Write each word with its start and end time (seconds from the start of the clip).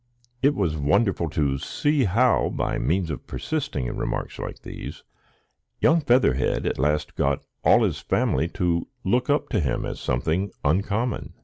It 0.41 0.55
was 0.55 0.75
wonderful 0.77 1.29
to 1.29 1.59
see 1.59 2.05
how, 2.05 2.49
by 2.49 2.79
means 2.79 3.11
of 3.11 3.27
persisting 3.27 3.85
in 3.85 3.97
remarks 3.97 4.39
like 4.39 4.63
these, 4.63 5.03
young 5.79 6.01
Featherhead 6.01 6.65
at 6.65 6.79
last 6.79 7.15
got 7.15 7.43
all 7.63 7.83
his 7.83 7.99
family 7.99 8.47
to 8.47 8.87
look 9.03 9.29
up 9.29 9.49
to 9.49 9.59
him 9.59 9.85
as 9.85 9.99
something 9.99 10.49
uncommon. 10.63 11.35